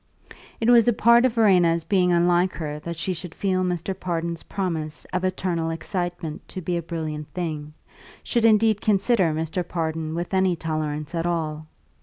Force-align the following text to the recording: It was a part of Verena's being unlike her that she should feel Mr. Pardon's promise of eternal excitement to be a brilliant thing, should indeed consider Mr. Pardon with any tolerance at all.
It 0.59 0.67
was 0.67 0.87
a 0.87 0.93
part 0.93 1.25
of 1.25 1.33
Verena's 1.33 1.83
being 1.83 2.11
unlike 2.11 2.53
her 2.53 2.79
that 2.79 2.95
she 2.95 3.13
should 3.13 3.35
feel 3.35 3.61
Mr. 3.63 3.93
Pardon's 3.93 4.41
promise 4.41 5.05
of 5.13 5.23
eternal 5.23 5.69
excitement 5.69 6.47
to 6.47 6.59
be 6.59 6.75
a 6.75 6.81
brilliant 6.81 7.27
thing, 7.35 7.73
should 8.23 8.43
indeed 8.43 8.81
consider 8.81 9.31
Mr. 9.31 9.61
Pardon 9.67 10.15
with 10.15 10.33
any 10.33 10.55
tolerance 10.55 11.13
at 11.13 11.27
all. 11.27 11.67